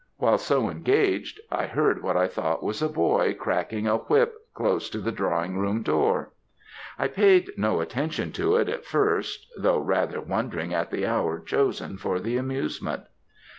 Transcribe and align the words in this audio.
While 0.17 0.39
so 0.39 0.67
engaged, 0.67 1.39
I 1.51 1.67
heard 1.67 2.01
what 2.01 2.17
I 2.17 2.25
thought 2.27 2.63
was 2.63 2.81
a 2.81 2.89
boy 2.89 3.35
cracking 3.35 3.85
a 3.85 3.97
whip 3.97 4.33
close 4.55 4.89
to 4.89 4.97
the 4.97 5.11
drawing 5.11 5.59
room 5.59 5.83
door. 5.83 6.33
I 6.97 7.07
paid 7.07 7.51
no 7.55 7.81
attention 7.81 8.31
to 8.31 8.55
it 8.55 8.67
at 8.67 8.83
first, 8.83 9.45
though 9.59 9.77
rather 9.77 10.19
wondering 10.19 10.73
at 10.73 10.89
the 10.89 11.05
hour 11.05 11.39
chosen 11.39 11.97
for 11.97 12.19
the 12.19 12.35
amusement. 12.37 13.03